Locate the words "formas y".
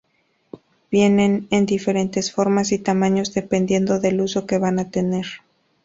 2.33-2.79